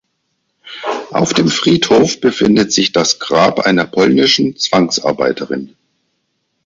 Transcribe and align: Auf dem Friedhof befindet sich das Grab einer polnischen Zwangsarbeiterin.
Auf 1.11 1.35
dem 1.35 1.47
Friedhof 1.47 2.19
befindet 2.21 2.71
sich 2.73 2.91
das 2.91 3.19
Grab 3.19 3.59
einer 3.59 3.85
polnischen 3.85 4.57
Zwangsarbeiterin. 4.57 5.75